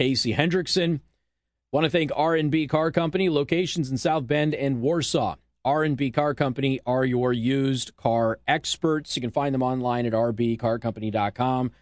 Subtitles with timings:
[0.00, 1.00] Casey Hendrickson.
[1.72, 5.36] Want to thank R&B Car Company, locations in South Bend and Warsaw.
[5.62, 9.14] R&B Car Company are your used car experts.
[9.14, 11.72] You can find them online at rbcarcompany.com.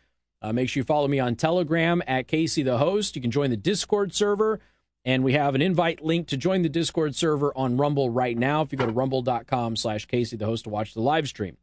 [0.43, 3.15] Uh, make sure you follow me on Telegram at Casey the host.
[3.15, 4.59] You can join the Discord server,
[5.05, 8.63] and we have an invite link to join the Discord server on Rumble right now.
[8.63, 11.57] If you go to rumble.com slash Casey the host to watch the live stream.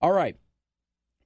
[0.00, 0.36] All right.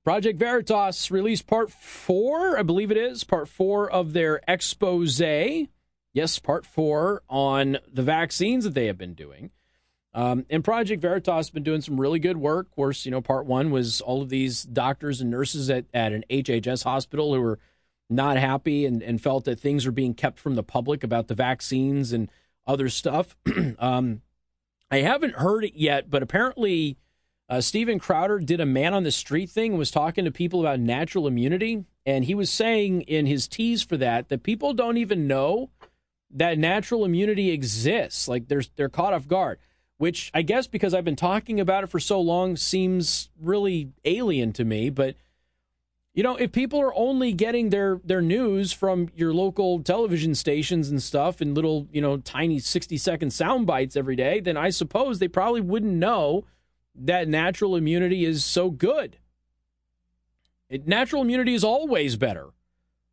[0.07, 6.39] Project Veritas released part four, I believe it is, part four of their expose Yes,
[6.39, 9.51] part four on the vaccines that they have been doing.
[10.15, 12.67] Um, and Project Veritas has been doing some really good work.
[12.67, 16.13] Of course, you know, part one was all of these doctors and nurses at, at
[16.13, 17.59] an HHS hospital who were
[18.09, 21.35] not happy and, and felt that things were being kept from the public about the
[21.35, 22.31] vaccines and
[22.65, 23.35] other stuff.
[23.81, 24.23] um,
[24.89, 26.97] I haven't heard it yet, but apparently
[27.49, 30.81] uh, Steven Crowder did a man on the street thing was talking to people about
[30.81, 31.85] natural immunity.
[32.05, 35.71] And he was saying in his tease for that that people don't even know
[36.31, 38.27] that natural immunity exists.
[38.27, 39.59] Like they're they're caught off guard,
[39.99, 44.53] which I guess because I've been talking about it for so long seems really alien
[44.55, 44.91] to me.
[44.91, 45.17] But
[46.15, 50.89] you know, if people are only getting their their news from your local television stations
[50.89, 54.71] and stuff in little you know tiny sixty second sound bites every day, then I
[54.71, 56.45] suppose they probably wouldn't know
[56.99, 59.19] that natural immunity is so good.
[60.69, 62.51] It, natural immunity is always better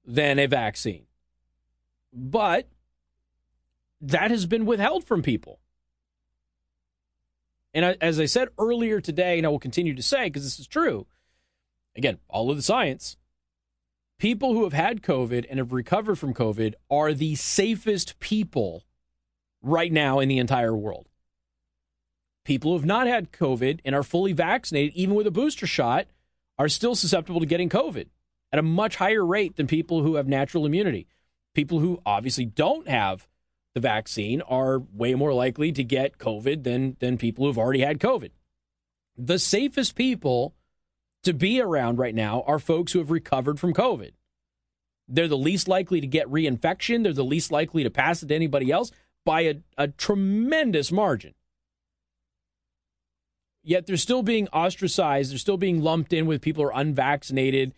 [0.06, 1.06] than a vaccine.
[2.12, 2.68] But
[4.02, 5.60] that has been withheld from people.
[7.74, 10.60] And I, as I said earlier today, and I will continue to say because this
[10.60, 11.08] is true,
[11.96, 13.18] again, all of the science,
[14.20, 18.84] people who have had COVID and have recovered from COVID are the safest people
[19.62, 21.08] right now in the entire world.
[22.46, 26.08] People who have not had COVID and are fully vaccinated, even with a booster shot,
[26.58, 28.08] are still susceptible to getting COVID
[28.52, 31.08] at a much higher rate than people who have natural immunity.
[31.54, 33.28] People who obviously don't have
[33.74, 38.00] the vaccine are way more likely to get COVID than, than people who've already had
[38.00, 38.32] COVID.
[39.18, 40.54] The safest people
[41.24, 44.12] to be around right now are folks who have recovered from COVID.
[45.08, 47.04] They're the least likely to get reinfection.
[47.04, 48.92] They're the least likely to pass it to anybody else
[49.26, 51.34] by a, a tremendous margin.
[53.64, 55.32] Yet they're still being ostracized.
[55.32, 57.74] They're still being lumped in with people who are unvaccinated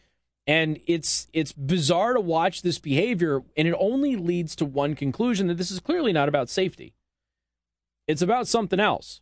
[0.47, 5.47] and it's it's bizarre to watch this behavior, and it only leads to one conclusion
[5.47, 6.93] that this is clearly not about safety.
[8.07, 9.21] It's about something else.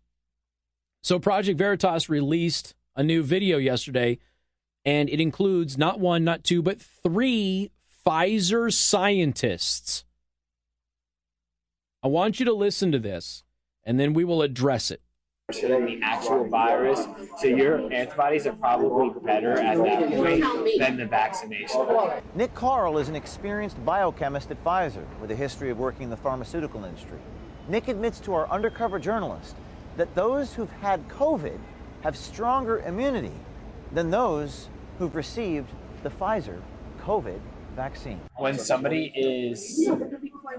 [1.01, 4.19] So Project Veritas released a new video yesterday,
[4.83, 7.71] and it includes not one, not two, but three
[8.05, 10.03] Pfizer scientists.
[12.03, 13.43] I want you to listen to this,
[13.85, 15.01] and then we will address it
[15.61, 17.05] than the actual virus.
[17.37, 21.85] So your antibodies are probably better at that point than the vaccination.
[22.33, 26.17] Nick Karl is an experienced biochemist at Pfizer with a history of working in the
[26.17, 27.19] pharmaceutical industry.
[27.67, 29.55] Nick admits to our undercover journalist
[29.97, 31.59] that those who've had COVID
[32.03, 33.33] have stronger immunity
[33.91, 35.69] than those who've received
[36.03, 36.61] the Pfizer
[37.01, 37.39] COVID
[37.75, 38.21] vaccine.
[38.37, 39.89] When somebody is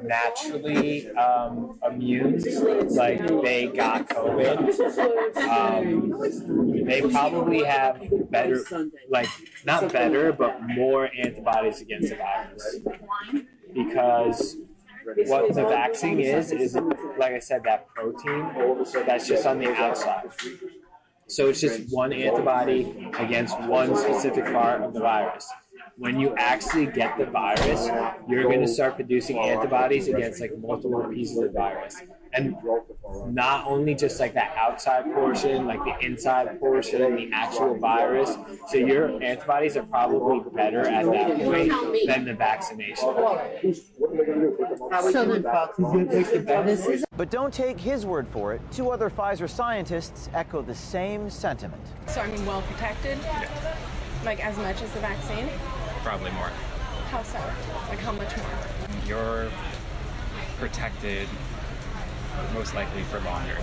[0.07, 2.43] naturally um, immune,
[2.91, 8.01] like they got COVID, um, they probably have
[8.31, 8.65] better,
[9.09, 9.29] like
[9.65, 12.79] not better, but more antibodies against the virus.
[13.73, 14.57] Because
[15.27, 16.77] what the vaccine is, is
[17.19, 20.31] like I said, that protein that's just on the outside.
[21.27, 25.51] So it's just one antibody against one specific part of the virus
[25.97, 27.89] when you actually get the virus,
[28.29, 32.03] you're going to start producing antibodies against like multiple pieces of virus.
[32.33, 32.57] And
[33.27, 38.37] not only just like that outside portion, like the inside portion, the actual virus.
[38.67, 41.73] So your antibodies are probably better at that point
[42.07, 43.09] than the vaccination.
[47.17, 48.61] But don't take his word for it.
[48.73, 51.83] Two other Pfizer scientists echo the same sentiment.
[52.09, 53.17] So I'm well protected,
[54.25, 55.49] like as much as the vaccine
[56.05, 56.51] probably more.
[57.11, 57.39] How so?
[57.89, 58.47] Like how much more?
[59.07, 59.51] You're
[60.59, 61.27] protected
[62.53, 63.57] most likely for longer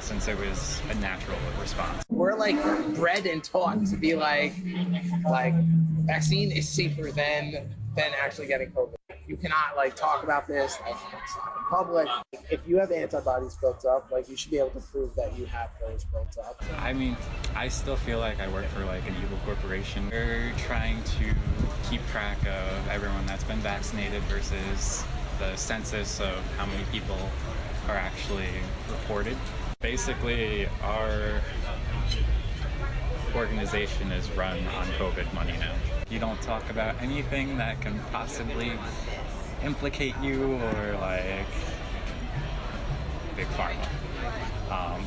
[0.00, 2.04] since it was a natural response.
[2.10, 2.56] We're like
[2.94, 4.52] bred and taught to be like
[5.26, 5.54] like
[6.04, 8.99] vaccine is safer than than actually getting COVID.
[9.30, 12.08] You cannot like talk about this like in public.
[12.50, 15.46] If you have antibodies built up, like you should be able to prove that you
[15.46, 16.60] have those built up.
[16.78, 17.16] I mean,
[17.54, 20.10] I still feel like I work for like an evil corporation.
[20.10, 21.32] We're trying to
[21.88, 25.04] keep track of everyone that's been vaccinated versus
[25.38, 27.30] the census of how many people
[27.86, 28.48] are actually
[28.90, 29.36] reported.
[29.80, 31.40] Basically, our
[33.36, 35.99] organization is run on COVID money now.
[36.10, 38.72] You don't talk about anything that can possibly
[39.64, 41.46] implicate you or like
[43.36, 43.86] big pharma.
[44.70, 45.04] Um,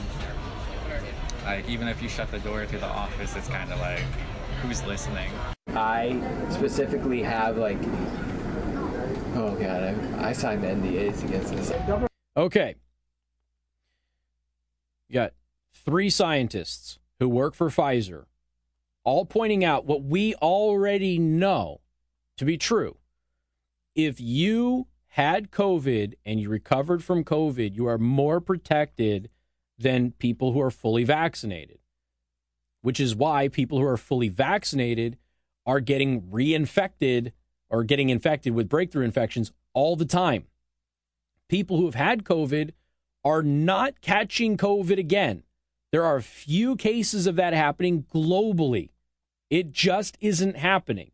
[1.44, 4.04] like even if you shut the door to the office, it's kind of like
[4.62, 5.30] who's listening.
[5.68, 7.80] I specifically have like,
[9.36, 9.84] oh god,
[10.20, 11.74] I, I signed NDAs against this.
[12.38, 12.76] Okay.
[15.10, 15.34] You got
[15.74, 18.26] three scientists who work for Pfizer,
[19.04, 21.82] all pointing out what we already know
[22.38, 22.98] to be true.
[23.96, 29.30] If you had COVID and you recovered from COVID, you are more protected
[29.78, 31.80] than people who are fully vaccinated,
[32.82, 35.18] which is why people who are fully vaccinated
[35.66, 37.32] are getting reinfected
[37.70, 40.46] or getting infected with breakthrough infections all the time.
[41.50, 42.72] People who have had COVID
[43.24, 45.44] are not catching COVID again.
[45.92, 48.90] There are a few cases of that happening globally.
[49.54, 51.12] It just isn't happening.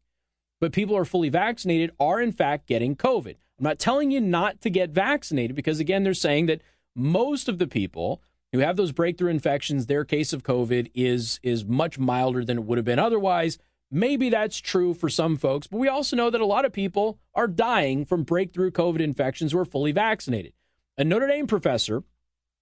[0.61, 3.35] But people who are fully vaccinated are, in fact, getting COVID.
[3.35, 6.61] I'm not telling you not to get vaccinated because, again, they're saying that
[6.95, 8.21] most of the people
[8.53, 12.63] who have those breakthrough infections, their case of COVID is, is much milder than it
[12.63, 13.57] would have been otherwise.
[13.91, 17.19] Maybe that's true for some folks, but we also know that a lot of people
[17.35, 20.53] are dying from breakthrough COVID infections who are fully vaccinated.
[20.97, 22.03] A Notre Dame professor,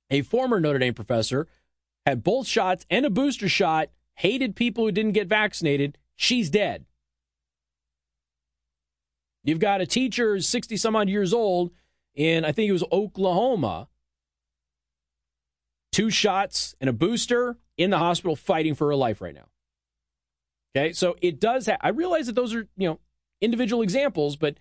[0.09, 1.47] a former Notre Dame professor,
[2.03, 5.97] had both shots and a booster shot, hated people who didn't get vaccinated.
[6.15, 6.85] She's dead.
[9.43, 11.71] You've got a teacher, 60 some odd years old,
[12.15, 13.87] in I think it was Oklahoma,
[15.91, 19.47] two shots and a booster in the hospital fighting for her life right now.
[20.75, 21.67] Okay, so it does.
[21.67, 22.99] Ha- I realize that those are you know
[23.39, 24.57] individual examples, but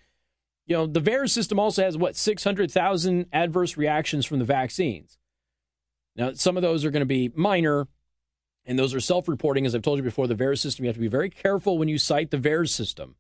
[0.67, 5.19] you know the VAERS system also has what 600,000 adverse reactions from the vaccines.
[6.15, 7.89] Now, some of those are going to be minor,
[8.67, 9.65] and those are self-reporting.
[9.65, 11.89] As I've told you before, the VAERS system you have to be very careful when
[11.89, 13.15] you cite the VAERS system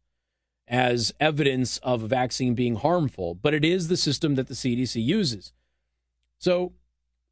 [0.69, 5.03] as evidence of a vaccine being harmful, but it is the system that the CDC
[5.03, 5.53] uses.
[6.39, 6.73] So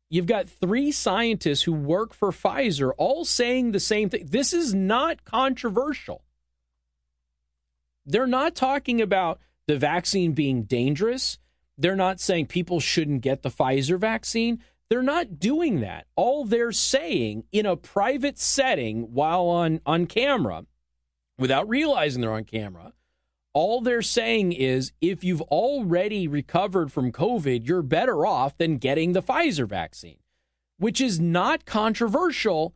[0.09, 4.27] you've got three scientists who work for Pfizer all saying the same thing.
[4.31, 6.23] This is not controversial.
[8.07, 11.39] They're not talking about the vaccine being dangerous.
[11.77, 14.63] They're not saying people shouldn't get the Pfizer vaccine.
[14.91, 16.07] They're not doing that.
[16.15, 20.67] All they're saying in a private setting while on, on camera,
[21.39, 22.93] without realizing they're on camera,
[23.55, 29.13] all they're saying is if you've already recovered from COVID, you're better off than getting
[29.13, 30.19] the Pfizer vaccine,
[30.79, 32.75] which is not controversial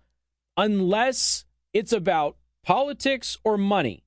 [0.57, 4.05] unless it's about politics or money.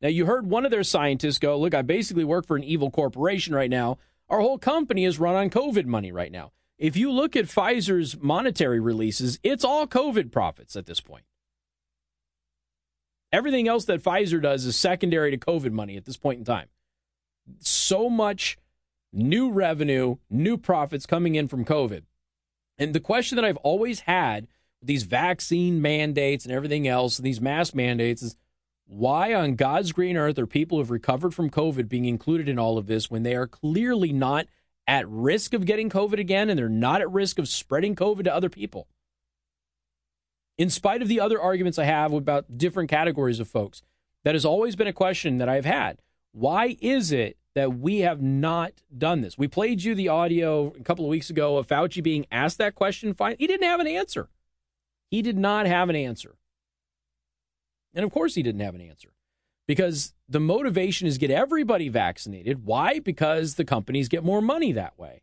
[0.00, 2.90] Now, you heard one of their scientists go, Look, I basically work for an evil
[2.90, 3.98] corporation right now.
[4.28, 6.52] Our whole company is run on COVID money right now.
[6.78, 11.24] If you look at Pfizer's monetary releases, it's all COVID profits at this point.
[13.32, 16.68] Everything else that Pfizer does is secondary to COVID money at this point in time.
[17.58, 18.56] So much
[19.12, 22.02] new revenue, new profits coming in from COVID.
[22.78, 24.46] And the question that I've always had
[24.80, 28.36] with these vaccine mandates and everything else, and these mask mandates, is
[28.88, 32.78] why on God's green earth are people who've recovered from COVID being included in all
[32.78, 34.46] of this when they are clearly not
[34.86, 38.34] at risk of getting COVID again and they're not at risk of spreading COVID to
[38.34, 38.88] other people?
[40.58, 43.80] in spite of the other arguments I have about different categories of folks,
[44.24, 46.02] that has always been a question that I've had.
[46.32, 49.38] Why is it that we have not done this?
[49.38, 52.74] We played you the audio a couple of weeks ago of Fauci being asked that
[52.74, 53.14] question.
[53.38, 54.28] He didn't have an answer.
[55.10, 56.34] He did not have an answer.
[57.94, 59.10] And of course, he didn't have an answer
[59.66, 62.64] because the motivation is get everybody vaccinated.
[62.64, 62.98] Why?
[62.98, 65.22] Because the companies get more money that way.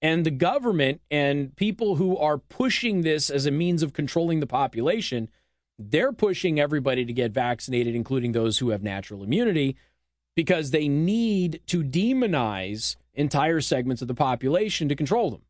[0.00, 4.48] And the government and people who are pushing this as a means of controlling the
[4.48, 5.28] population,
[5.78, 9.76] they're pushing everybody to get vaccinated, including those who have natural immunity,
[10.34, 15.42] because they need to demonize entire segments of the population to control them.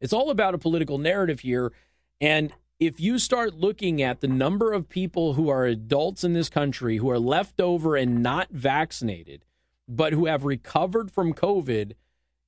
[0.00, 1.72] It's all about a political narrative here.
[2.20, 2.52] And
[2.86, 6.96] if you start looking at the number of people who are adults in this country
[6.96, 9.44] who are left over and not vaccinated,
[9.86, 11.92] but who have recovered from COVID,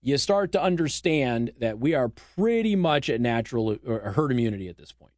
[0.03, 4.91] you start to understand that we are pretty much at natural herd immunity at this
[4.91, 5.13] point.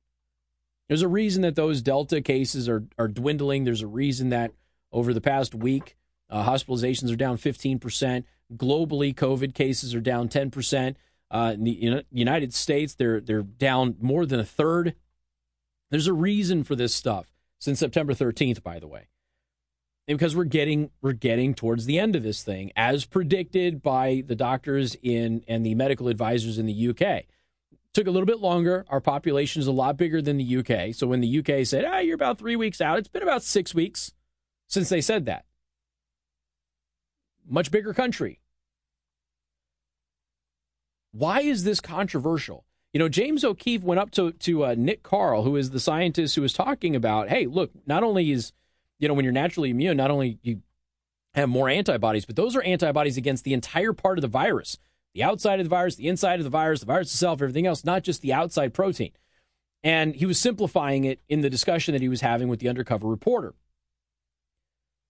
[0.88, 3.64] There's a reason that those Delta cases are, are dwindling.
[3.64, 4.52] There's a reason that
[4.92, 5.96] over the past week,
[6.28, 8.25] uh, hospitalizations are down 15%.
[8.54, 10.94] Globally, COVID cases are down 10%.
[11.30, 14.94] Uh, in the United States, they're, they're down more than a third.
[15.90, 19.09] There's a reason for this stuff since September 13th, by the way
[20.07, 24.37] because we're getting we're getting towards the end of this thing as predicted by the
[24.37, 27.25] doctors in and the medical advisors in the UK.
[27.93, 28.85] Took a little bit longer.
[28.88, 30.95] Our population is a lot bigger than the UK.
[30.95, 33.75] So when the UK said, "Ah, you're about 3 weeks out," it's been about 6
[33.75, 34.12] weeks.
[34.69, 35.45] since they said that.
[37.49, 38.40] Much bigger country.
[41.12, 42.65] Why is this controversial?
[42.97, 46.35] You know, James O'Keefe went up to to uh, Nick Karl, who is the scientist
[46.35, 48.55] who was talking about, hey, look, not only is
[48.99, 50.62] you know when you're naturally immune, not only you
[51.35, 54.79] have more antibodies, but those are antibodies against the entire part of the virus,
[55.12, 57.85] the outside of the virus, the inside of the virus, the virus itself, everything else,
[57.85, 59.12] not just the outside protein.
[59.85, 63.09] And he was simplifying it in the discussion that he was having with the undercover
[63.09, 63.53] reporter.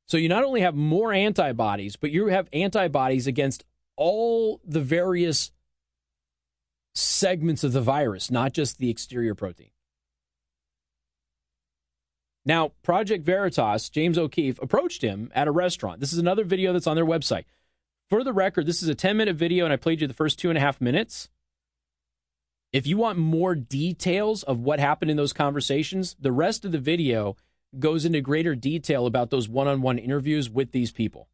[0.08, 3.64] So you not only have more antibodies, but you have antibodies against
[3.94, 5.52] all the various
[6.96, 9.70] segments of the virus, not just the exterior protein.
[12.44, 15.98] Now, Project Veritas, James O'Keefe, approached him at a restaurant.
[15.98, 17.44] This is another video that's on their website.
[18.08, 20.38] For the record, this is a 10 minute video, and I played you the first
[20.38, 21.28] two and a half minutes.
[22.72, 26.78] If you want more details of what happened in those conversations, the rest of the
[26.78, 27.36] video
[27.78, 31.28] goes into greater detail about those one on one interviews with these people.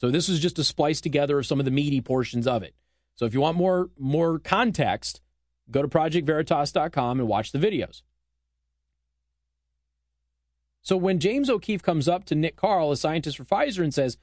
[0.00, 2.74] So this is just a splice together of some of the meaty portions of it.
[3.16, 5.20] So if you want more more context,
[5.70, 8.02] go to projectveritas.com and watch the videos.
[10.82, 14.18] So when James O'Keefe comes up to Nick Karl, a scientist for Pfizer, and says,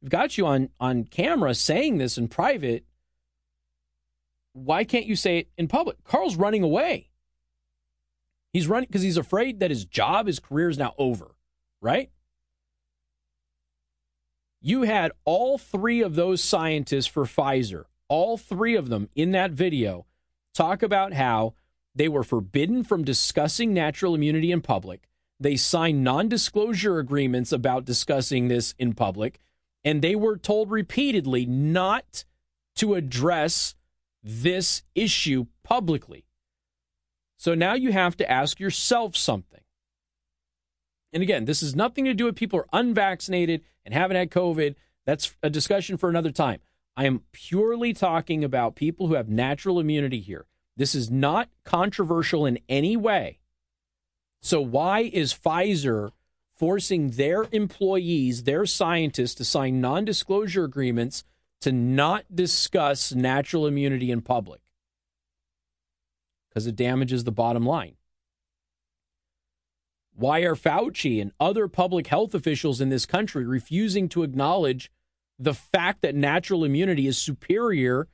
[0.00, 2.84] We've got you on, on camera saying this in private.
[4.52, 6.02] Why can't you say it in public?
[6.04, 7.10] Karl's running away.
[8.52, 11.34] He's running because he's afraid that his job, his career is now over,
[11.80, 12.10] right?
[14.62, 19.52] You had all three of those scientists for Pfizer, all three of them in that
[19.52, 20.06] video,
[20.54, 21.54] talk about how
[21.94, 25.08] they were forbidden from discussing natural immunity in public.
[25.38, 29.38] They signed non disclosure agreements about discussing this in public,
[29.84, 32.24] and they were told repeatedly not
[32.76, 33.74] to address
[34.22, 36.24] this issue publicly.
[37.36, 39.60] So now you have to ask yourself something.
[41.12, 44.30] And again, this has nothing to do with people who are unvaccinated and haven't had
[44.30, 44.74] COVID.
[45.04, 46.60] That's a discussion for another time.
[46.96, 50.46] I am purely talking about people who have natural immunity here.
[50.76, 53.40] This is not controversial in any way.
[54.40, 56.12] So, why is Pfizer
[56.54, 61.24] forcing their employees, their scientists, to sign non disclosure agreements
[61.60, 64.60] to not discuss natural immunity in public?
[66.48, 67.96] Because it damages the bottom line.
[70.14, 74.90] Why are Fauci and other public health officials in this country refusing to acknowledge
[75.38, 78.08] the fact that natural immunity is superior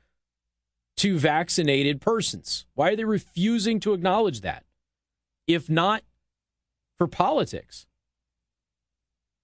[0.98, 2.66] to vaccinated persons?
[2.74, 4.64] Why are they refusing to acknowledge that?
[5.46, 6.02] If not
[6.98, 7.86] for politics.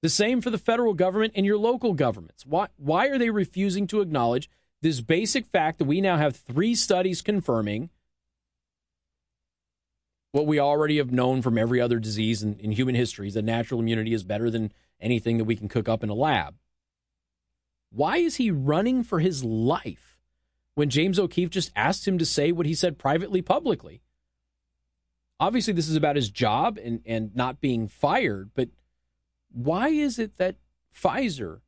[0.03, 2.47] The same for the federal government and your local governments.
[2.47, 4.49] Why, why are they refusing to acknowledge
[4.81, 7.91] this basic fact that we now have three studies confirming
[10.31, 13.45] what we already have known from every other disease in, in human history is that
[13.45, 16.55] natural immunity is better than anything that we can cook up in a lab?
[17.91, 20.19] Why is he running for his life
[20.75, 24.03] when James O'Keefe just asked him to say what he said privately, publicly?
[25.41, 28.69] Obviously, this is about his job and, and not being fired, but
[29.53, 30.57] why is it that
[30.95, 31.61] Pfizer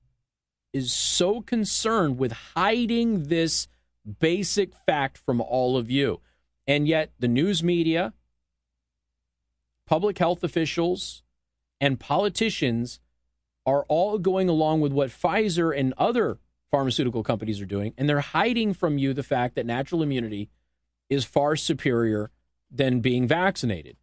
[0.73, 3.69] is so concerned with hiding this
[4.19, 6.21] basic fact from all of you?
[6.67, 8.13] And yet, the news media,
[9.87, 11.23] public health officials,
[11.81, 13.01] and politicians
[13.67, 16.39] are all going along with what Pfizer and other
[16.71, 20.49] pharmaceutical companies are doing, and they're hiding from you the fact that natural immunity
[21.09, 22.31] is far superior
[22.71, 23.97] than being vaccinated.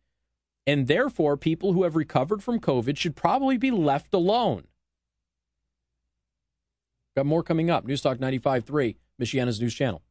[0.66, 4.66] And therefore, people who have recovered from COVID should probably be left alone.
[7.16, 7.88] Got more coming up.
[7.88, 10.04] Newstalk 95.3, Michiana's news channel.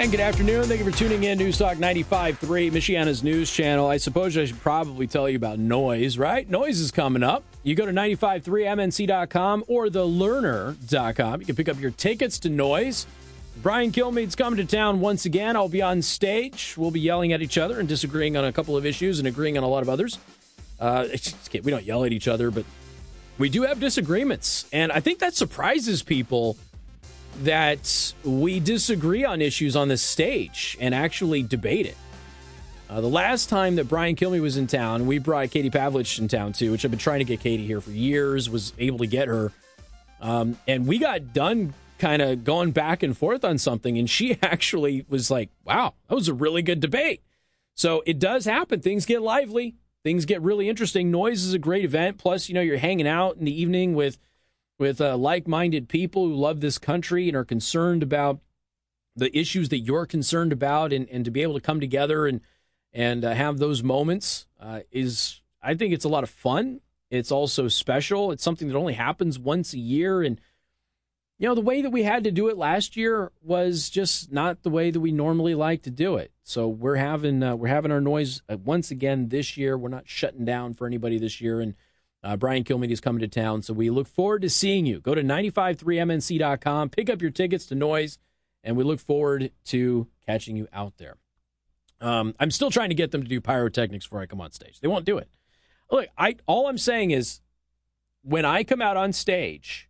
[0.00, 0.64] And good afternoon.
[0.64, 1.36] Thank you for tuning in.
[1.36, 3.86] News Talk 95.3, Michiana's news channel.
[3.86, 6.48] I suppose I should probably tell you about noise, right?
[6.48, 7.44] Noise is coming up.
[7.64, 11.40] You go to 953mnc.com or thelerner.com.
[11.40, 13.06] You can pick up your tickets to noise.
[13.60, 15.54] Brian Kilmeade's coming to town once again.
[15.54, 16.76] I'll be on stage.
[16.78, 19.58] We'll be yelling at each other and disagreeing on a couple of issues and agreeing
[19.58, 20.18] on a lot of others.
[20.80, 21.08] Uh,
[21.52, 22.64] we don't yell at each other, but
[23.36, 24.64] we do have disagreements.
[24.72, 26.56] And I think that surprises people–
[27.42, 31.96] that we disagree on issues on the stage and actually debate it.
[32.88, 36.26] Uh, the last time that Brian Kilmeade was in town, we brought Katie Pavlich in
[36.26, 39.06] town too, which I've been trying to get Katie here for years, was able to
[39.06, 39.52] get her.
[40.20, 44.38] Um, and we got done kind of going back and forth on something, and she
[44.42, 47.22] actually was like, "Wow, that was a really good debate."
[47.74, 48.80] So it does happen.
[48.80, 49.76] Things get lively.
[50.02, 51.10] Things get really interesting.
[51.10, 52.18] Noise is a great event.
[52.18, 54.18] Plus, you know, you're hanging out in the evening with
[54.80, 58.40] with uh, like-minded people who love this country and are concerned about
[59.14, 62.40] the issues that you're concerned about, and, and to be able to come together and
[62.92, 66.80] and uh, have those moments uh, is, I think, it's a lot of fun.
[67.08, 68.32] It's also special.
[68.32, 70.40] It's something that only happens once a year, and
[71.38, 74.62] you know the way that we had to do it last year was just not
[74.62, 76.32] the way that we normally like to do it.
[76.42, 79.76] So we're having uh, we're having our noise uh, once again this year.
[79.76, 81.74] We're not shutting down for anybody this year, and
[82.22, 85.00] uh, Brian Kilmeade is coming to town, so we look forward to seeing you.
[85.00, 88.18] Go to 953mnc.com, pick up your tickets to Noise,
[88.62, 91.16] and we look forward to catching you out there.
[92.00, 94.80] Um, I'm still trying to get them to do pyrotechnics before I come on stage.
[94.80, 95.28] They won't do it.
[95.90, 97.40] Look, I all I'm saying is
[98.22, 99.88] when I come out on stage,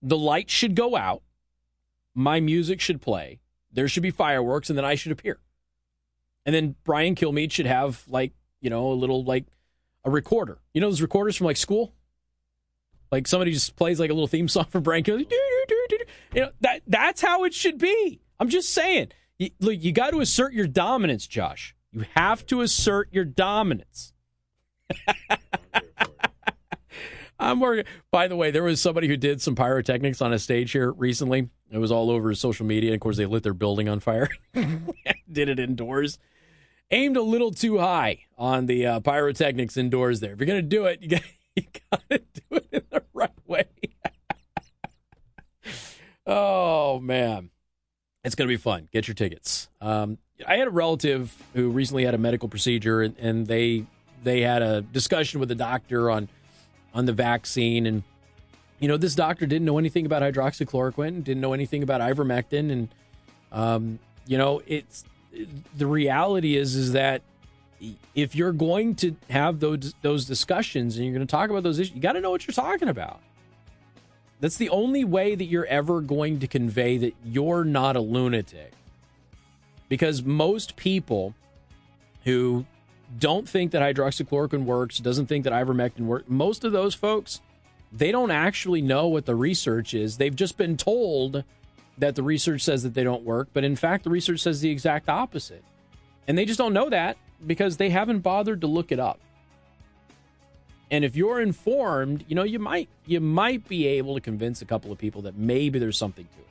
[0.00, 1.22] the lights should go out,
[2.14, 3.40] my music should play,
[3.72, 5.38] there should be fireworks, and then I should appear.
[6.44, 9.46] And then Brian Kilmeade should have like, you know, a little like
[10.04, 10.58] a recorder.
[10.74, 11.94] You know those recorders from like school?
[13.10, 15.30] Like somebody just plays like a little theme song for Kilmeade.
[16.34, 18.20] You know, that that's how it should be.
[18.40, 19.08] I'm just saying.
[19.38, 21.74] You, look, you got to assert your dominance, Josh.
[21.92, 24.14] You have to assert your dominance.
[27.38, 27.84] I'm working.
[28.10, 31.50] By the way, there was somebody who did some pyrotechnics on a stage here recently.
[31.70, 32.94] It was all over social media.
[32.94, 34.28] Of course, they lit their building on fire.
[34.54, 36.18] did it indoors
[36.92, 40.32] aimed a little too high on the uh, pyrotechnics indoors there.
[40.32, 41.22] If you're going to do it, you got
[41.56, 41.62] you
[42.10, 43.64] to do it in the right way.
[46.26, 47.50] oh, man.
[48.24, 48.88] It's going to be fun.
[48.92, 49.68] Get your tickets.
[49.80, 53.86] Um, I had a relative who recently had a medical procedure, and, and they
[54.22, 56.28] they had a discussion with the doctor on
[56.94, 58.04] on the vaccine, and
[58.78, 62.88] you know this doctor didn't know anything about hydroxychloroquine, didn't know anything about ivermectin, and
[63.50, 65.04] um, you know it's
[65.76, 67.22] the reality is is that
[68.14, 71.78] if you're going to have those those discussions and you're going to talk about those
[71.78, 73.20] issues, you got to know what you're talking about.
[74.40, 78.72] That's the only way that you're ever going to convey that you're not a lunatic.
[79.88, 81.34] Because most people
[82.24, 82.66] who
[83.18, 87.40] don't think that hydroxychloroquine works, doesn't think that ivermectin works, most of those folks,
[87.92, 90.16] they don't actually know what the research is.
[90.16, 91.44] They've just been told
[91.98, 94.70] that the research says that they don't work, but in fact, the research says the
[94.70, 95.64] exact opposite.
[96.26, 99.20] And they just don't know that because they haven't bothered to look it up.
[100.90, 104.66] And if you're informed, you know, you might you might be able to convince a
[104.66, 106.48] couple of people that maybe there's something to it.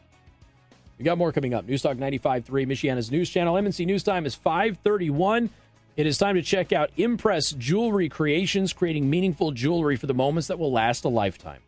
[0.98, 1.68] We got more coming up.
[1.68, 3.56] News Newstalk 95.3, Michiana's news channel.
[3.56, 5.50] MNC News Time is 531.
[5.98, 10.48] It is time to check out Impress Jewelry Creations, creating meaningful jewelry for the moments
[10.48, 11.62] that will last a lifetime.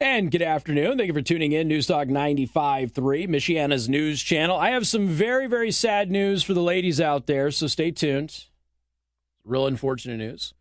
[0.00, 0.98] And good afternoon.
[0.98, 1.68] Thank you for tuning in.
[1.68, 2.90] Newstalk 95.3,
[3.28, 4.56] Michiana's news channel.
[4.56, 8.46] I have some very, very sad news for the ladies out there, so stay tuned.
[9.44, 10.52] Real unfortunate news.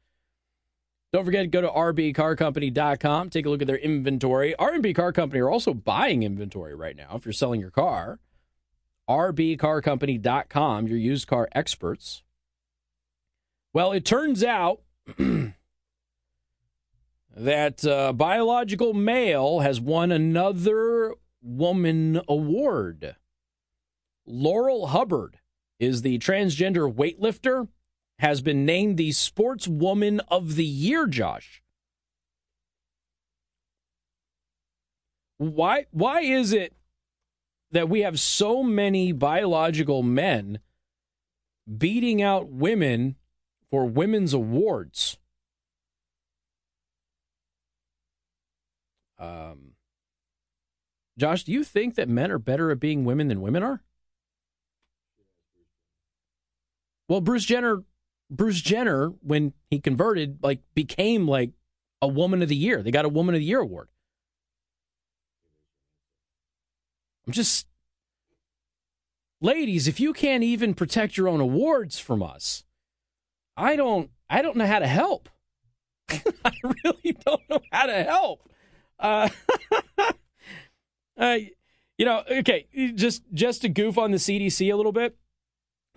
[1.11, 3.29] Don't forget to go to rbcarcompany.com.
[3.29, 4.55] Take a look at their inventory.
[4.55, 8.19] R&B Car Company are also buying inventory right now if you're selling your car.
[9.09, 12.23] rbcarcompany.com, your used car experts.
[13.73, 14.81] Well, it turns out
[17.35, 23.15] that uh, biological male has won another woman award.
[24.25, 25.39] Laurel Hubbard
[25.79, 27.67] is the transgender weightlifter,
[28.19, 31.61] has been named the Sportswoman of the Year, Josh.
[35.37, 36.73] Why why is it
[37.71, 40.59] that we have so many biological men
[41.77, 43.15] beating out women
[43.69, 45.17] for women's awards?
[49.23, 49.73] Um,
[51.17, 53.83] Josh, do you think that men are better at being women than women are?
[57.07, 57.83] Well, Bruce Jenner,
[58.29, 61.51] Bruce Jenner, when he converted, like became like
[62.01, 62.81] a woman of the year.
[62.81, 63.89] They got a woman of the year award.
[67.25, 67.67] I'm just,
[69.39, 72.63] ladies, if you can't even protect your own awards from us,
[73.55, 75.29] I don't, I don't know how to help.
[76.09, 76.51] I
[76.83, 78.49] really don't know how to help.
[78.99, 79.29] Uh,
[81.17, 81.37] uh,
[81.97, 85.17] you know, okay, just just to goof on the CDC a little bit.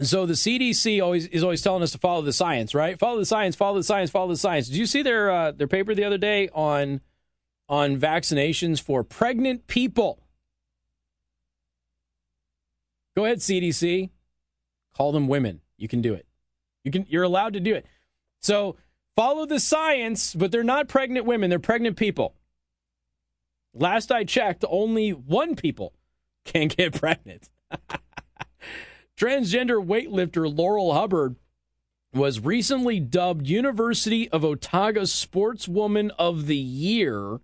[0.01, 2.99] So the CDC always is always telling us to follow the science, right?
[2.99, 4.69] Follow the science, follow the science, follow the science.
[4.69, 7.01] Did you see their uh, their paper the other day on
[7.69, 10.21] on vaccinations for pregnant people?
[13.17, 14.11] Go ahead, CDC.
[14.95, 15.63] Call them women.
[15.79, 16.27] You can do it.
[16.85, 17.07] You can.
[17.09, 17.87] You're allowed to do it.
[18.43, 18.77] So
[19.17, 21.49] follow the science, but they're not pregnant women.
[21.49, 22.35] They're pregnant people.
[23.79, 25.93] Last I checked, only one people
[26.45, 27.51] can get pregnant.
[29.19, 31.37] Transgender weightlifter Laurel Hubbard
[32.15, 37.41] was recently dubbed University of Otago Sportswoman of the Year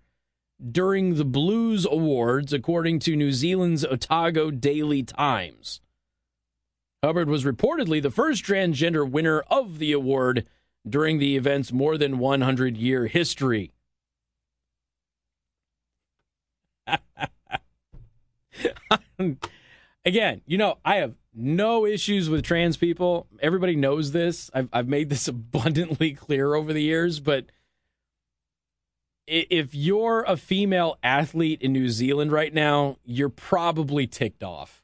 [0.70, 5.80] during the Blues Awards, according to New Zealand's Otago Daily Times.
[7.04, 10.46] Hubbard was reportedly the first transgender winner of the award
[10.88, 13.70] during the event's more than 100 year history.
[20.04, 23.26] Again, you know, I have no issues with trans people.
[23.40, 24.50] Everybody knows this.
[24.52, 27.46] I've, I've made this abundantly clear over the years, but
[29.26, 34.82] if you're a female athlete in New Zealand right now, you're probably ticked off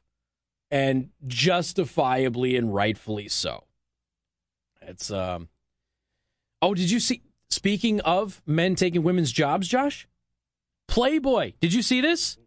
[0.71, 3.65] and justifiably and rightfully so.
[4.81, 5.49] It's um
[6.61, 10.07] Oh, did you see speaking of men taking women's jobs, Josh?
[10.99, 11.53] Playboy.
[11.61, 12.37] Did you see this?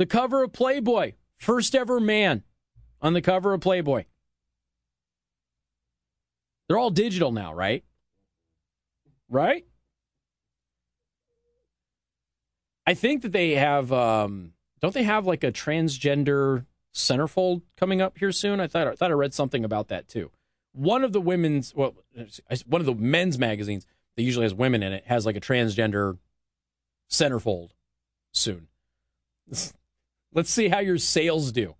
[0.00, 1.12] The cover of Playboy.
[1.36, 2.42] First ever man
[3.00, 4.06] on the cover of Playboy.
[6.66, 7.84] They're all digital now, right?
[9.28, 9.64] Right?
[12.84, 18.18] I think that they have um don't they have like a transgender centerfold coming up
[18.18, 18.58] here soon?
[18.58, 20.32] I thought I thought I read something about that too.
[20.72, 21.94] One of the women's well
[22.66, 26.18] one of the men's magazines that usually has women in it has like a transgender
[27.10, 27.70] centerfold
[28.32, 28.68] soon.
[30.32, 31.74] Let's see how your sales do.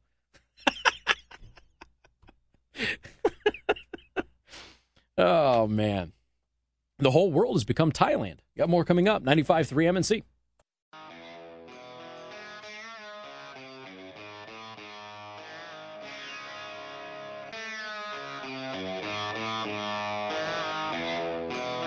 [5.18, 6.12] oh man.
[6.98, 8.38] The whole world has become Thailand.
[8.56, 9.22] Got more coming up.
[9.22, 10.22] 95.3 MNC.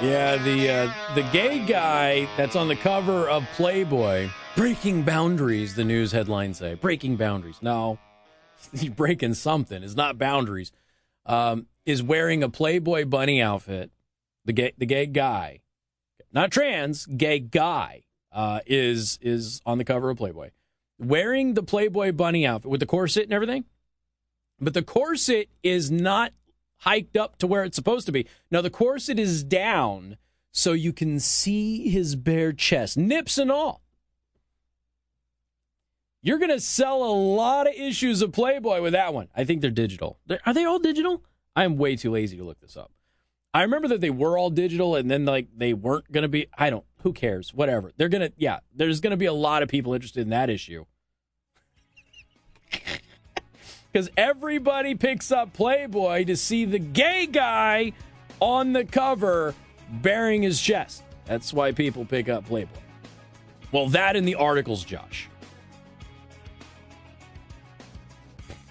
[0.01, 5.75] Yeah, the uh, the gay guy that's on the cover of Playboy, breaking boundaries.
[5.75, 7.57] The news headlines say breaking boundaries.
[7.61, 7.99] No,
[8.71, 9.83] he's breaking something.
[9.83, 10.71] It's not boundaries.
[11.25, 13.91] Um, is wearing a Playboy bunny outfit.
[14.45, 15.59] The gay the gay guy,
[16.31, 20.51] not trans, gay guy, uh, is is on the cover of Playboy,
[20.97, 23.65] wearing the Playboy bunny outfit with the corset and everything.
[24.61, 26.31] But the corset is not
[26.79, 28.27] hiked up to where it's supposed to be.
[28.51, 30.17] Now the corset is down
[30.51, 33.81] so you can see his bare chest, nips and all.
[36.21, 39.29] You're going to sell a lot of issues of Playboy with that one.
[39.35, 40.19] I think they're digital.
[40.45, 41.23] Are they all digital?
[41.55, 42.91] I'm way too lazy to look this up.
[43.53, 46.47] I remember that they were all digital and then like they weren't going to be
[46.57, 47.53] I don't who cares?
[47.53, 47.91] Whatever.
[47.97, 50.49] They're going to yeah, there's going to be a lot of people interested in that
[50.49, 50.85] issue.
[53.91, 57.93] Because everybody picks up Playboy to see the gay guy
[58.39, 59.55] on the cover
[59.89, 61.03] bearing his chest.
[61.25, 62.77] That's why people pick up Playboy.
[63.71, 65.27] Well, that in the articles, Josh.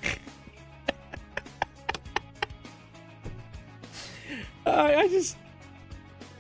[4.67, 5.37] I, just,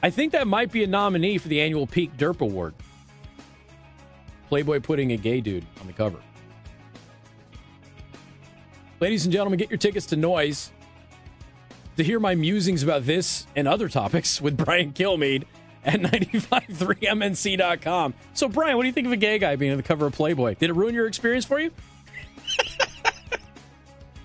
[0.03, 2.75] I think that might be a nominee for the annual Peak Derp Award.
[4.49, 6.19] Playboy putting a gay dude on the cover.
[9.01, 10.73] Ladies and gentlemen, get your tickets to Noise
[11.97, 15.45] to hear my musings about this and other topics with Brian Kilmeade
[15.85, 18.15] at 953mnc.com.
[18.35, 20.15] So, Brian, what do you think of a gay guy being on the cover of
[20.15, 20.57] Playboy?
[20.57, 21.71] Did it ruin your experience for you?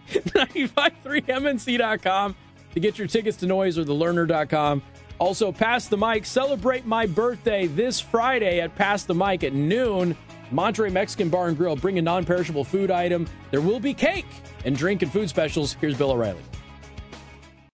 [0.10, 2.36] 953mnc.com
[2.74, 4.82] to get your tickets to Noise or thelerner.com.
[5.20, 10.18] Also, Pass the Mic, celebrate my birthday this Friday at Pass the Mic at noon.
[10.54, 11.76] Monterey Mexican Bar and Grill.
[11.76, 13.28] Bring a non perishable food item.
[13.52, 14.28] There will be cake
[14.66, 15.74] and drink and food specials.
[15.74, 16.42] Here's Bill O'Reilly.